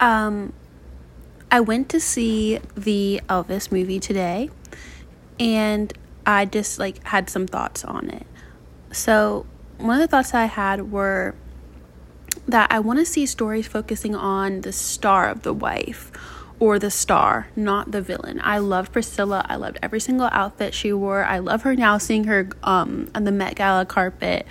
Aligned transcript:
Um, 0.00 0.52
I 1.50 1.60
went 1.60 1.88
to 1.90 2.00
see 2.00 2.58
the 2.76 3.20
Elvis 3.28 3.70
movie 3.70 4.00
today, 4.00 4.50
and 5.38 5.92
I 6.26 6.46
just 6.46 6.78
like 6.78 7.02
had 7.04 7.30
some 7.30 7.46
thoughts 7.46 7.84
on 7.84 8.10
it. 8.10 8.26
So 8.92 9.46
one 9.78 10.00
of 10.00 10.00
the 10.00 10.08
thoughts 10.08 10.34
I 10.34 10.46
had 10.46 10.90
were 10.90 11.34
that 12.46 12.70
I 12.70 12.78
want 12.80 12.98
to 12.98 13.04
see 13.04 13.26
stories 13.26 13.66
focusing 13.66 14.14
on 14.14 14.62
the 14.62 14.72
star 14.72 15.28
of 15.28 15.42
the 15.42 15.52
wife 15.52 16.12
or 16.60 16.78
the 16.78 16.90
star, 16.90 17.48
not 17.56 17.90
the 17.90 18.00
villain. 18.00 18.40
I 18.42 18.58
loved 18.58 18.92
Priscilla. 18.92 19.44
I 19.48 19.56
loved 19.56 19.78
every 19.82 20.00
single 20.00 20.28
outfit 20.30 20.74
she 20.74 20.92
wore. 20.92 21.24
I 21.24 21.38
love 21.38 21.62
her 21.62 21.74
now 21.74 21.98
seeing 21.98 22.24
her 22.24 22.48
um, 22.62 23.10
on 23.14 23.24
the 23.24 23.32
Met 23.32 23.56
Gala 23.56 23.84
carpet. 23.84 24.46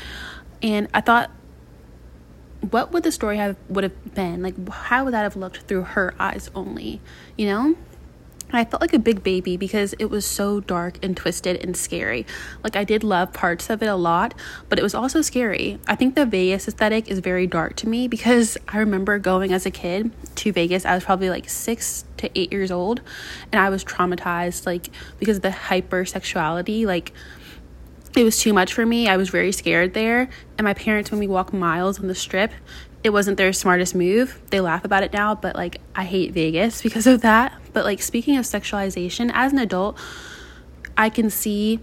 And 0.62 0.88
I 0.94 1.02
thought 1.02 1.32
what 2.72 2.92
would 2.92 3.04
the 3.04 3.12
story 3.12 3.38
have 3.38 3.56
would 3.70 3.84
have 3.84 4.16
been? 4.16 4.42
Like 4.42 4.68
how 4.70 5.06
would 5.06 5.14
that 5.14 5.24
have 5.24 5.36
looked 5.36 5.62
through 5.62 5.84
her 5.84 6.14
eyes 6.20 6.50
only, 6.56 7.02
you 7.38 7.48
know? 7.48 7.76
I 8.56 8.66
felt 8.66 8.82
like 8.82 8.94
a 8.94 9.00
big 9.00 9.24
baby 9.24 9.58
because 9.58 9.96
it 9.98 10.06
was 10.06 10.26
so 10.26 10.60
dark 10.60 11.04
and 11.04 11.18
twisted 11.18 11.66
and 11.66 11.76
scary. 11.76 12.28
Like, 12.64 12.76
I 12.76 12.84
did 12.84 13.04
love 13.04 13.34
parts 13.34 13.68
of 13.72 13.82
it 13.82 13.88
a 13.88 13.96
lot, 13.96 14.36
but 14.70 14.78
it 14.78 14.84
was 14.84 14.94
also 14.94 15.24
scary. 15.24 15.80
I 15.88 15.96
think 15.96 16.14
the 16.14 16.28
Vegas 16.28 16.68
aesthetic 16.68 17.08
is 17.08 17.18
very 17.18 17.48
dark 17.48 17.76
to 17.78 17.90
me 17.90 18.08
because 18.08 18.56
I 18.68 18.78
remember 18.78 19.18
going 19.18 19.52
as 19.52 19.66
a 19.66 19.72
kid 19.72 20.12
to 20.36 20.52
Vegas. 20.52 20.86
I 20.86 20.94
was 20.94 21.04
probably 21.04 21.32
like 21.32 21.50
six 21.50 22.06
to 22.18 22.30
eight 22.40 22.52
years 22.52 22.70
old, 22.70 23.02
and 23.52 23.60
I 23.60 23.70
was 23.70 23.84
traumatized, 23.84 24.68
like, 24.68 24.90
because 25.18 25.38
of 25.38 25.42
the 25.42 25.50
hypersexuality. 25.50 26.86
Like, 26.86 27.12
it 28.16 28.24
was 28.24 28.40
too 28.40 28.54
much 28.54 28.74
for 28.74 28.86
me. 28.86 29.08
I 29.08 29.18
was 29.18 29.30
very 29.30 29.52
scared 29.52 29.94
there. 29.94 30.30
And 30.58 30.66
my 30.66 30.74
parents, 30.74 31.12
when 31.12 31.20
we 31.20 31.28
walk 31.28 31.54
miles 31.54 32.00
on 32.00 32.08
the 32.08 32.16
strip, 32.16 32.52
it 33.04 33.12
wasn't 33.12 33.38
their 33.38 33.52
smartest 33.52 33.96
move. 33.96 34.40
They 34.50 34.62
laugh 34.62 34.86
about 34.86 35.04
it 35.04 35.12
now, 35.12 35.36
but 35.36 35.56
like 35.56 35.82
I 35.96 36.06
hate 36.06 36.32
Vegas 36.32 36.82
because 36.84 37.08
of 37.08 37.22
that. 37.22 37.54
But 37.74 37.86
like 37.86 38.02
speaking 38.02 38.38
of 38.38 38.46
sexualization, 38.46 39.32
as 39.34 39.52
an 39.52 39.60
adult, 39.60 39.98
I 40.96 41.10
can 41.10 41.30
see 41.30 41.80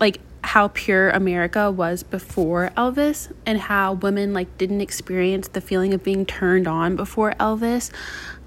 like 0.00 0.20
how 0.44 0.68
pure 0.68 1.10
America 1.10 1.70
was 1.70 2.02
before 2.02 2.72
Elvis 2.76 3.32
and 3.46 3.58
how 3.58 3.94
women 3.94 4.32
like 4.32 4.56
didn't 4.58 4.80
experience 4.80 5.48
the 5.48 5.60
feeling 5.60 5.94
of 5.94 6.02
being 6.02 6.26
turned 6.26 6.66
on 6.66 6.96
before 6.96 7.32
Elvis. 7.38 7.90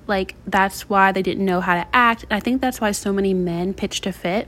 Like 0.08 0.36
that's 0.46 0.90
why 0.90 1.12
they 1.12 1.22
didn't 1.22 1.46
know 1.46 1.62
how 1.62 1.76
to 1.76 1.88
act. 1.94 2.24
And 2.24 2.34
I 2.34 2.40
think 2.40 2.62
that's 2.62 2.82
why 2.82 2.92
so 2.92 3.14
many 3.14 3.34
men 3.34 3.74
pitched 3.74 4.06
a 4.06 4.14
fit 4.14 4.48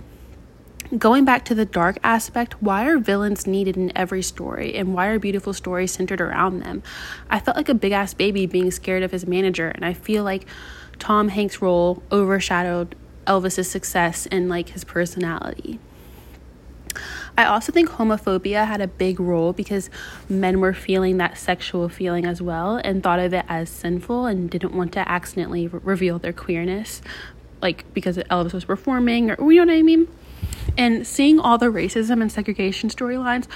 going 0.98 1.26
back 1.26 1.44
to 1.46 1.56
the 1.56 1.66
dark 1.66 1.98
aspect, 2.04 2.62
why 2.62 2.88
are 2.88 2.98
villains 2.98 3.46
needed 3.46 3.76
in 3.76 3.92
every 3.96 4.22
story 4.22 4.76
and 4.76 4.94
why 4.94 5.08
are 5.08 5.20
beautiful 5.20 5.54
stories 5.54 5.92
centered 5.92 6.22
around 6.22 6.60
them? 6.60 6.84
I 7.30 7.40
felt 7.40 7.58
like 7.58 7.70
a 7.70 7.74
big 7.74 7.92
ass 7.92 8.14
baby 8.14 8.46
being 8.46 8.72
scared 8.72 9.04
of 9.04 9.12
his 9.12 9.28
manager, 9.28 9.68
and 9.70 9.84
I 9.84 9.94
feel 9.94 10.24
like 10.24 10.46
Tom 11.00 11.30
Hanks' 11.30 11.62
role 11.62 12.02
overshadowed 12.12 12.96
Elvis's 13.26 13.70
success 13.70 14.28
and 14.28 14.48
like 14.48 14.70
his 14.70 14.84
personality. 14.84 15.80
I 17.38 17.46
also 17.46 17.72
think 17.72 17.90
homophobia 17.90 18.66
had 18.66 18.82
a 18.82 18.88
big 18.88 19.20
role 19.20 19.54
because 19.54 19.92
men 20.28 20.60
were 20.60 20.74
feeling 20.74 21.18
that 21.18 21.38
sexual 21.38 21.88
feeling 21.88 22.26
as 22.26 22.42
well 22.42 22.78
and 22.78 23.04
thought 23.04 23.20
of 23.20 23.34
it 23.34 23.46
as 23.48 23.70
sinful 23.70 24.26
and 24.26 24.50
didn't 24.50 24.74
want 24.74 24.94
to 24.94 25.08
accidentally 25.08 25.68
re- 25.68 25.80
reveal 25.84 26.18
their 26.18 26.34
queerness, 26.34 27.02
like 27.62 27.94
because 27.94 28.18
Elvis 28.18 28.54
was 28.54 28.66
performing, 28.66 29.32
or 29.32 29.52
you 29.52 29.64
know 29.64 29.72
what 29.72 29.78
I 29.78 29.84
mean? 29.84 30.08
And 30.78 31.08
seeing 31.08 31.40
all 31.40 31.58
the 31.58 31.68
racism 31.68 32.22
and 32.22 32.32
segregation 32.32 32.90
storylines 32.90 33.48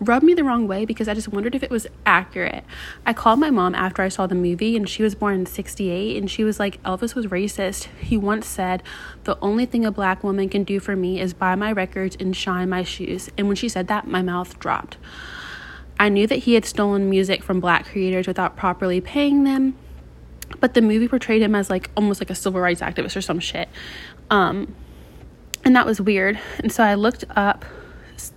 rubbed 0.00 0.24
me 0.24 0.32
the 0.32 0.42
wrong 0.42 0.66
way 0.66 0.86
because 0.86 1.08
I 1.08 1.14
just 1.14 1.28
wondered 1.28 1.54
if 1.54 1.62
it 1.62 1.70
was 1.70 1.86
accurate. 2.06 2.64
I 3.04 3.12
called 3.12 3.38
my 3.38 3.50
mom 3.50 3.74
after 3.74 4.02
I 4.02 4.08
saw 4.08 4.26
the 4.26 4.34
movie, 4.34 4.76
and 4.76 4.88
she 4.88 5.02
was 5.02 5.14
born 5.14 5.34
in 5.34 5.46
68, 5.46 6.16
and 6.16 6.30
she 6.30 6.42
was 6.42 6.58
like, 6.58 6.82
Elvis 6.82 7.14
was 7.14 7.26
racist. 7.26 7.84
He 8.00 8.16
once 8.16 8.46
said, 8.46 8.82
The 9.24 9.38
only 9.40 9.66
thing 9.66 9.84
a 9.84 9.92
black 9.92 10.24
woman 10.24 10.48
can 10.48 10.64
do 10.64 10.80
for 10.80 10.96
me 10.96 11.20
is 11.20 11.34
buy 11.34 11.54
my 11.54 11.70
records 11.70 12.16
and 12.18 12.34
shine 12.34 12.70
my 12.70 12.82
shoes. 12.82 13.28
And 13.36 13.46
when 13.46 13.56
she 13.56 13.68
said 13.68 13.88
that, 13.88 14.08
my 14.08 14.22
mouth 14.22 14.58
dropped. 14.58 14.96
I 15.98 16.08
knew 16.08 16.26
that 16.28 16.40
he 16.40 16.54
had 16.54 16.64
stolen 16.64 17.10
music 17.10 17.42
from 17.42 17.60
black 17.60 17.84
creators 17.84 18.26
without 18.26 18.56
properly 18.56 19.02
paying 19.02 19.44
them, 19.44 19.76
but 20.58 20.72
the 20.72 20.80
movie 20.80 21.08
portrayed 21.08 21.42
him 21.42 21.54
as 21.54 21.68
like 21.68 21.90
almost 21.94 22.22
like 22.22 22.30
a 22.30 22.34
civil 22.34 22.58
rights 22.58 22.80
activist 22.80 23.16
or 23.16 23.20
some 23.20 23.38
shit. 23.38 23.68
Um, 24.30 24.74
and 25.64 25.76
that 25.76 25.86
was 25.86 26.00
weird. 26.00 26.38
And 26.58 26.72
so 26.72 26.82
I 26.82 26.94
looked 26.94 27.24
up 27.30 27.64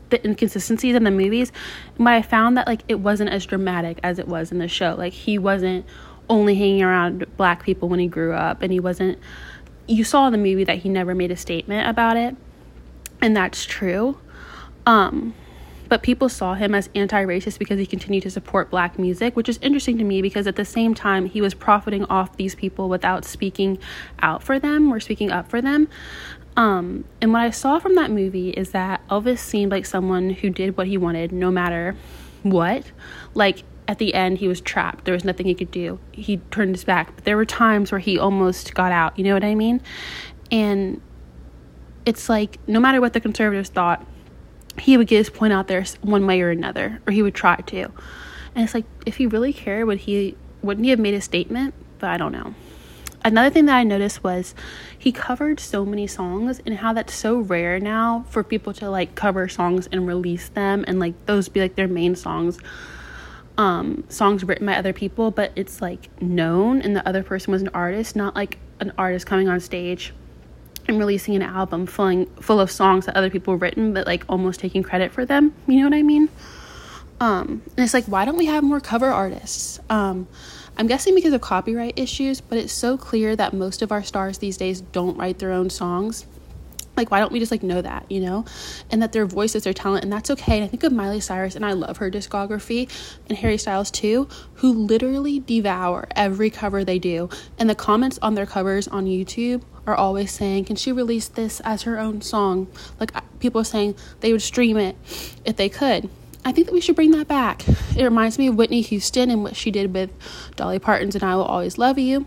the 0.10 0.26
inconsistencies 0.26 0.96
in 0.96 1.04
the 1.04 1.12
movies, 1.12 1.52
and 1.98 2.08
I 2.08 2.22
found 2.22 2.58
that 2.58 2.68
like 2.68 2.84
it 2.88 3.00
wasn't 3.00 3.32
as 3.32 3.46
dramatic 3.46 4.00
as 4.04 4.20
it 4.20 4.28
was 4.28 4.52
in 4.52 4.60
the 4.60 4.68
show. 4.68 4.96
Like 4.98 5.14
he 5.14 5.38
wasn't 5.38 5.86
only 6.30 6.56
hanging 6.56 6.84
around 6.84 7.26
black 7.38 7.64
people 7.64 7.90
when 7.90 8.00
he 8.00 8.08
grew 8.08 8.34
up, 8.34 8.62
and 8.62 8.72
he 8.72 8.80
wasn't. 8.80 9.20
You 9.88 10.04
saw 10.04 10.28
in 10.28 10.32
the 10.32 10.38
movie 10.38 10.64
that 10.64 10.80
he 10.80 10.90
never 10.90 11.14
made 11.14 11.32
a 11.32 11.36
statement 11.36 11.90
about 11.90 12.16
it, 12.16 12.36
and 13.22 13.36
that's 13.36 13.66
true. 13.66 14.18
Um, 14.86 15.34
but 15.90 16.02
people 16.02 16.30
saw 16.30 16.56
him 16.56 16.74
as 16.74 16.90
anti-racist 16.96 17.60
because 17.60 17.78
he 17.78 17.86
continued 17.86 18.24
to 18.24 18.32
support 18.32 18.72
black 18.72 18.98
music, 18.98 19.36
which 19.36 19.48
is 19.48 19.60
interesting 19.62 19.98
to 19.98 20.04
me 20.04 20.22
because 20.22 20.48
at 20.48 20.56
the 20.56 20.66
same 20.66 20.96
time 20.96 21.26
he 21.26 21.42
was 21.42 21.54
profiting 21.54 22.06
off 22.06 22.36
these 22.38 22.56
people 22.56 22.90
without 22.90 23.26
speaking 23.26 23.78
out 24.20 24.42
for 24.42 24.58
them 24.58 24.92
or 24.92 25.00
speaking 25.00 25.32
up 25.32 25.50
for 25.50 25.62
them. 25.62 25.88
Um, 26.56 27.06
and 27.22 27.34
what 27.34 27.42
I 27.42 27.50
saw 27.50 27.80
from 27.80 27.96
that 27.96 28.12
movie 28.12 28.52
is 28.52 28.72
that 28.72 29.08
Elvis 29.08 29.40
seemed 29.40 29.72
like 29.72 29.86
someone 29.86 30.30
who 30.30 30.50
did 30.50 30.78
what 30.78 30.88
he 30.88 30.98
wanted 30.98 31.32
no 31.32 31.52
matter 31.52 31.96
what. 32.44 32.92
Like 33.34 33.64
at 33.88 33.98
the 33.98 34.14
end, 34.14 34.38
he 34.38 34.48
was 34.48 34.62
trapped. 34.62 35.06
There 35.06 35.14
was 35.14 35.24
nothing 35.24 35.48
he 35.48 35.56
could 35.56 35.72
do. 35.72 36.00
He 36.12 36.38
turned 36.52 36.76
his 36.76 36.84
back. 36.84 37.16
But 37.16 37.26
there 37.26 37.38
were 37.38 37.46
times 37.46 37.92
where 37.92 38.00
he 38.00 38.20
almost 38.20 38.74
got 38.76 38.92
out. 38.92 39.18
You 39.18 39.24
know 39.24 39.34
what 39.34 39.44
I 39.44 39.56
mean? 39.56 39.82
And 40.52 41.02
it's 42.06 42.30
like 42.30 42.60
no 42.68 42.80
matter 42.80 43.02
what 43.02 43.14
the 43.14 43.20
conservatives 43.20 43.70
thought, 43.70 44.06
he 44.78 44.98
would 44.98 45.08
get 45.08 45.18
his 45.18 45.30
point 45.30 45.54
out 45.54 45.68
there 45.68 45.84
one 46.02 46.26
way 46.26 46.42
or 46.42 46.50
another, 46.50 47.02
or 47.08 47.14
he 47.14 47.22
would 47.22 47.36
try 47.36 47.56
to. 47.56 47.84
And 48.56 48.64
it's 48.64 48.74
like 48.74 48.86
if 49.06 49.18
he 49.18 49.26
really 49.26 49.54
cared, 49.54 49.88
would 49.88 50.00
he 50.00 50.36
wouldn't 50.62 50.86
he 50.86 50.92
have 50.92 51.00
made 51.00 51.14
a 51.14 51.22
statement? 51.22 51.74
But 52.00 52.10
I 52.10 52.18
don't 52.18 52.32
know 52.32 52.54
another 53.24 53.50
thing 53.50 53.66
that 53.66 53.76
I 53.76 53.84
noticed 53.84 54.24
was 54.24 54.54
he 54.98 55.12
covered 55.12 55.60
so 55.60 55.86
many 55.86 56.08
songs 56.08 56.62
and 56.66 56.76
how 56.78 56.94
that's 56.94 57.14
so 57.14 57.40
rare 57.40 57.80
now 57.80 58.26
for 58.30 58.44
people 58.44 58.74
to 58.74 58.90
like 58.90 59.16
cover 59.16 59.48
songs 59.48 59.88
and 59.92 60.08
release 60.08 60.50
them 60.50 60.84
and 60.88 61.00
like 61.00 61.26
those 61.26 61.50
be 61.50 61.60
like 61.60 61.76
their 61.76 61.88
main 61.88 62.16
songs 62.16 62.60
um 63.58 64.04
songs 64.10 64.44
written 64.44 64.66
by 64.66 64.76
other 64.76 64.94
people 64.94 65.30
but 65.30 65.52
it's 65.56 65.82
like 65.82 66.10
known 66.22 66.82
and 66.82 66.96
the 66.96 67.08
other 67.08 67.22
person 67.22 67.52
was 67.52 67.62
an 67.62 67.70
artist 67.74 68.16
not 68.16 68.36
like 68.36 68.58
an 68.80 68.92
artist 68.98 69.28
coming 69.28 69.48
on 69.48 69.60
stage 69.60 70.12
and 70.88 71.00
releasing 71.00 71.36
an 71.36 71.42
album 71.42 71.86
full, 71.86 72.26
full 72.42 72.60
of 72.60 72.70
songs 72.70 73.06
that 73.06 73.16
other 73.16 73.30
people 73.30 73.56
written 73.56 73.94
but 73.94 74.06
like 74.06 74.24
almost 74.28 74.60
taking 74.60 74.84
credit 74.84 75.12
for 75.12 75.26
them. 75.26 75.54
You 75.68 75.80
know 75.80 75.86
what 75.90 75.94
i 75.94 76.04
mean? 76.04 76.30
Um 77.20 77.62
and 77.78 77.80
it's 77.80 77.94
like 77.94 78.06
why 78.06 78.26
don't 78.26 78.38
we 78.38 78.48
have 78.48 78.64
more 78.64 78.80
cover 78.80 79.08
artists? 79.08 79.80
Um 79.90 80.28
I'm 80.76 80.88
guessing 80.88 81.14
because 81.14 81.34
of 81.34 81.42
copyright 81.42 82.00
issues, 82.00 82.42
but 82.42 82.58
it's 82.58 82.74
so 82.74 82.98
clear 82.98 83.36
that 83.36 83.54
most 83.54 83.82
of 83.82 83.92
our 83.92 84.04
stars 84.04 84.40
these 84.40 84.58
days 84.58 84.82
don't 84.82 85.18
write 85.18 85.38
their 85.38 85.52
own 85.52 85.70
songs. 85.70 86.26
Like, 86.96 87.10
why 87.10 87.20
don't 87.20 87.32
we 87.32 87.40
just 87.40 87.52
like 87.52 87.64
know 87.64 87.82
that, 87.82 88.06
you 88.10 88.20
know? 88.20 88.46
And 88.92 89.02
that 89.02 89.14
their 89.14 89.26
voice 89.26 89.56
is 89.56 89.64
their 89.64 89.74
talent, 89.74 90.04
and 90.04 90.14
that's 90.14 90.30
okay. 90.32 90.58
And 90.58 90.64
I 90.64 90.68
think 90.68 90.84
of 90.84 90.92
Miley 90.92 91.20
Cyrus, 91.20 91.56
and 91.56 91.66
I 91.66 91.74
love 91.74 91.98
her 91.98 92.10
discography, 92.10 92.90
and 93.30 93.38
Harry 93.38 93.58
Styles 93.58 93.90
too, 93.92 94.28
who 94.56 94.72
literally 94.72 95.40
devour 95.40 96.08
every 96.16 96.50
cover 96.50 96.84
they 96.84 97.00
do. 97.00 97.30
And 97.58 97.70
the 97.70 97.76
comments 97.76 98.20
on 98.22 98.36
their 98.36 98.46
covers 98.46 98.88
on 98.88 99.06
YouTube 99.06 99.64
are 99.88 99.96
always 99.96 100.32
saying, 100.32 100.66
Can 100.66 100.76
she 100.76 100.92
release 100.92 101.28
this 101.28 101.60
as 101.62 101.84
her 101.84 102.00
own 102.00 102.22
song? 102.22 102.68
Like, 103.00 103.12
people 103.40 103.62
are 103.62 103.66
saying 103.66 103.96
they 104.22 104.32
would 104.32 104.42
stream 104.42 104.78
it 104.78 104.96
if 105.46 105.56
they 105.56 105.70
could. 105.70 106.10
I 106.46 106.52
think 106.52 106.68
that 106.68 106.74
we 106.74 106.82
should 106.82 106.96
bring 106.96 107.12
that 107.12 107.28
back. 107.28 107.68
It 107.96 108.04
reminds 108.04 108.38
me 108.38 108.48
of 108.48 108.56
Whitney 108.56 108.82
Houston 108.82 109.30
and 109.30 109.44
what 109.44 109.56
she 109.56 109.72
did 109.72 109.94
with 109.94 110.12
Dolly 110.56 110.80
Parton's 110.80 111.16
and 111.16 111.24
I 111.24 111.36
Will 111.36 111.44
Always 111.44 111.78
Love 111.78 111.98
You. 111.98 112.26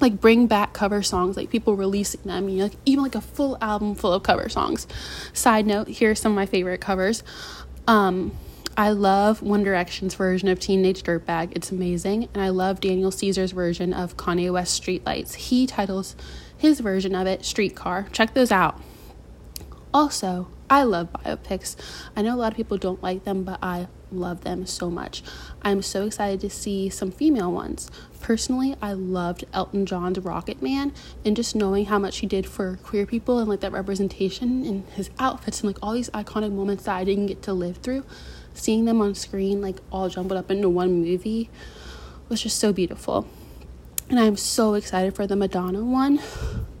Like 0.00 0.20
bring 0.20 0.46
back 0.46 0.72
cover 0.72 1.02
songs, 1.02 1.36
like 1.36 1.50
people 1.50 1.76
releasing 1.76 2.22
them, 2.22 2.48
you 2.48 2.58
know, 2.58 2.64
like 2.64 2.76
even 2.86 3.04
like 3.04 3.14
a 3.14 3.20
full 3.20 3.56
album 3.60 3.94
full 3.94 4.12
of 4.12 4.22
cover 4.22 4.48
songs. 4.48 4.86
Side 5.32 5.66
note, 5.66 5.86
here 5.86 6.10
are 6.10 6.14
some 6.14 6.32
of 6.32 6.36
my 6.36 6.46
favorite 6.46 6.80
covers. 6.80 7.22
Um, 7.86 8.32
I 8.76 8.90
love 8.90 9.42
One 9.42 9.62
Direction's 9.62 10.14
version 10.14 10.48
of 10.48 10.58
Teenage 10.58 11.02
Dirtbag. 11.02 11.52
It's 11.54 11.70
amazing. 11.70 12.28
And 12.32 12.42
I 12.42 12.48
love 12.48 12.80
Daniel 12.80 13.10
Caesar's 13.10 13.52
version 13.52 13.92
of 13.92 14.16
Kanye 14.16 14.50
West 14.50 14.82
Streetlights. 14.82 15.34
He 15.34 15.66
titles 15.66 16.16
his 16.56 16.80
version 16.80 17.14
of 17.14 17.26
it 17.26 17.44
Streetcar. 17.44 18.08
Check 18.12 18.34
those 18.34 18.50
out. 18.50 18.80
Also, 19.92 20.48
I 20.72 20.84
love 20.84 21.12
biopics. 21.12 21.76
I 22.16 22.22
know 22.22 22.34
a 22.34 22.40
lot 22.40 22.52
of 22.52 22.56
people 22.56 22.78
don't 22.78 23.02
like 23.02 23.24
them, 23.24 23.44
but 23.44 23.58
I 23.62 23.88
love 24.10 24.40
them 24.40 24.64
so 24.64 24.90
much. 24.90 25.22
I'm 25.60 25.82
so 25.82 26.06
excited 26.06 26.40
to 26.40 26.48
see 26.48 26.88
some 26.88 27.10
female 27.10 27.52
ones. 27.52 27.90
Personally, 28.22 28.74
I 28.80 28.94
loved 28.94 29.44
Elton 29.52 29.84
John's 29.84 30.18
Rocket 30.20 30.62
Man 30.62 30.94
and 31.26 31.36
just 31.36 31.54
knowing 31.54 31.84
how 31.84 31.98
much 31.98 32.20
he 32.20 32.26
did 32.26 32.46
for 32.46 32.78
queer 32.82 33.04
people 33.04 33.38
and 33.38 33.50
like 33.50 33.60
that 33.60 33.72
representation 33.72 34.64
and 34.64 34.88
his 34.94 35.10
outfits 35.18 35.60
and 35.60 35.68
like 35.68 35.78
all 35.82 35.92
these 35.92 36.08
iconic 36.08 36.52
moments 36.52 36.84
that 36.84 36.96
I 36.96 37.04
didn't 37.04 37.26
get 37.26 37.42
to 37.42 37.52
live 37.52 37.76
through. 37.76 38.06
Seeing 38.54 38.86
them 38.86 39.02
on 39.02 39.14
screen, 39.14 39.60
like 39.60 39.76
all 39.90 40.08
jumbled 40.08 40.38
up 40.38 40.50
into 40.50 40.70
one 40.70 41.02
movie, 41.02 41.50
was 42.30 42.40
just 42.40 42.58
so 42.58 42.72
beautiful. 42.72 43.28
And 44.08 44.18
I'm 44.18 44.38
so 44.38 44.72
excited 44.72 45.14
for 45.14 45.26
the 45.26 45.36
Madonna 45.36 45.84
one. 45.84 46.18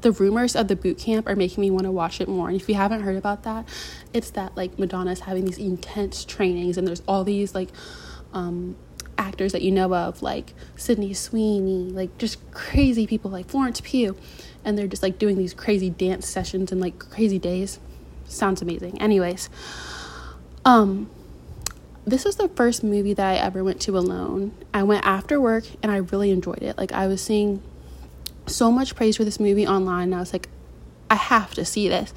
The 0.02 0.12
rumors 0.12 0.54
of 0.54 0.68
the 0.68 0.76
boot 0.76 0.98
camp 0.98 1.28
are 1.28 1.36
making 1.36 1.60
me 1.60 1.70
want 1.70 1.84
to 1.84 1.90
watch 1.90 2.20
it 2.20 2.28
more. 2.28 2.48
And 2.48 2.60
if 2.60 2.68
you 2.68 2.74
haven't 2.74 3.02
heard 3.02 3.16
about 3.16 3.44
that, 3.44 3.68
it's 4.12 4.30
that 4.30 4.56
like 4.56 4.78
Madonna's 4.78 5.20
having 5.20 5.44
these 5.44 5.58
intense 5.58 6.24
trainings 6.24 6.76
and 6.76 6.86
there's 6.86 7.02
all 7.06 7.24
these 7.24 7.54
like 7.54 7.70
um, 8.32 8.76
actors 9.16 9.52
that 9.52 9.62
you 9.62 9.70
know 9.70 9.94
of, 9.94 10.22
like 10.22 10.54
Sydney 10.76 11.14
Sweeney, 11.14 11.90
like 11.90 12.18
just 12.18 12.38
crazy 12.52 13.06
people 13.06 13.30
like 13.30 13.48
Florence 13.48 13.80
Pugh. 13.80 14.16
And 14.64 14.78
they're 14.78 14.86
just 14.86 15.02
like 15.02 15.18
doing 15.18 15.36
these 15.36 15.54
crazy 15.54 15.90
dance 15.90 16.28
sessions 16.28 16.70
and 16.72 16.80
like 16.80 16.98
crazy 16.98 17.38
days. 17.38 17.80
Sounds 18.26 18.62
amazing. 18.62 19.00
Anyways, 19.00 19.48
um, 20.64 21.10
this 22.04 22.24
was 22.24 22.36
the 22.36 22.48
first 22.48 22.82
movie 22.82 23.14
that 23.14 23.26
I 23.26 23.36
ever 23.36 23.62
went 23.62 23.80
to 23.82 23.96
alone. 23.96 24.52
I 24.74 24.82
went 24.82 25.04
after 25.04 25.40
work 25.40 25.64
and 25.82 25.92
I 25.92 25.96
really 25.96 26.30
enjoyed 26.30 26.62
it. 26.62 26.76
Like 26.76 26.92
I 26.92 27.06
was 27.06 27.20
seeing 27.22 27.62
so 28.52 28.70
much 28.70 28.94
praise 28.94 29.16
for 29.16 29.24
this 29.24 29.40
movie 29.40 29.66
online 29.66 30.04
and 30.04 30.14
I 30.14 30.20
was 30.20 30.32
like 30.32 30.48
I 31.12 31.16
have 31.16 31.52
to 31.56 31.64
see 31.66 31.90
this. 31.90 32.10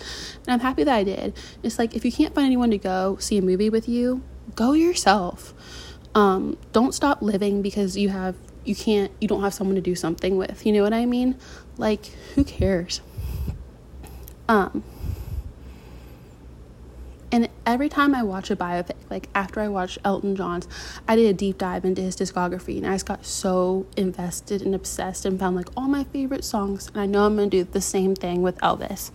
And 0.47 0.53
I'm 0.53 0.61
happy 0.61 0.85
that 0.85 0.95
I 0.95 1.03
did. 1.03 1.33
It's 1.63 1.77
like 1.77 1.97
if 1.97 2.05
you 2.05 2.13
can't 2.13 2.33
find 2.33 2.45
anyone 2.45 2.71
to 2.71 2.77
go 2.77 3.17
see 3.19 3.37
a 3.37 3.41
movie 3.41 3.69
with 3.69 3.89
you, 3.89 4.23
go 4.55 4.71
yourself. 4.71 5.53
Um, 6.15 6.57
don't 6.71 6.93
stop 6.93 7.21
living 7.21 7.61
because 7.61 7.97
you 7.97 8.07
have 8.07 8.35
you 8.63 8.73
can't 8.73 9.11
you 9.19 9.27
don't 9.27 9.43
have 9.43 9.53
someone 9.53 9.75
to 9.75 9.81
do 9.81 9.95
something 9.95 10.37
with. 10.37 10.65
You 10.65 10.71
know 10.71 10.81
what 10.81 10.93
I 10.93 11.05
mean? 11.05 11.35
Like 11.77 12.05
who 12.35 12.45
cares? 12.45 13.01
Um 14.47 14.83
every 17.65 17.89
time 17.89 18.13
I 18.13 18.23
watch 18.23 18.51
a 18.51 18.55
biopic, 18.55 18.95
like 19.09 19.29
after 19.35 19.59
I 19.59 19.67
watched 19.67 19.97
Elton 20.03 20.35
John's, 20.35 20.67
I 21.07 21.15
did 21.15 21.27
a 21.27 21.33
deep 21.33 21.57
dive 21.57 21.85
into 21.85 22.01
his 22.01 22.15
discography 22.15 22.77
and 22.77 22.87
I 22.87 22.93
just 22.93 23.05
got 23.05 23.25
so 23.25 23.85
invested 23.97 24.61
and 24.61 24.75
obsessed 24.75 25.25
and 25.25 25.39
found 25.39 25.55
like 25.55 25.69
all 25.75 25.87
my 25.87 26.03
favorite 26.05 26.43
songs. 26.43 26.87
And 26.87 26.97
I 27.01 27.05
know 27.05 27.25
I'm 27.25 27.37
to 27.37 27.47
do 27.47 27.63
the 27.63 27.81
same 27.81 28.15
thing 28.15 28.41
with 28.41 28.57
Elvis. 28.59 29.11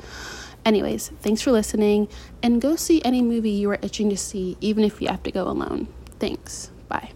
Anyways, 0.64 1.08
thanks 1.20 1.40
for 1.40 1.52
listening 1.52 2.08
and 2.42 2.60
go 2.60 2.76
see 2.76 3.02
any 3.04 3.22
movie 3.22 3.50
you 3.50 3.70
are 3.70 3.78
itching 3.82 4.10
to 4.10 4.16
see, 4.16 4.56
even 4.60 4.84
if 4.84 5.00
you 5.00 5.08
have 5.08 5.22
to 5.22 5.32
go 5.32 5.44
alone. 5.44 5.88
Thanks. 6.18 6.70
Bye. 6.88 7.12